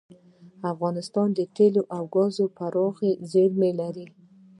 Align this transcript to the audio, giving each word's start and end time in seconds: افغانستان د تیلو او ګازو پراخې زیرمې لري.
افغانستان 0.71 1.27
د 1.33 1.39
تیلو 1.55 1.81
او 1.95 2.03
ګازو 2.15 2.45
پراخې 2.57 3.11
زیرمې 3.31 3.71
لري. 3.79 4.07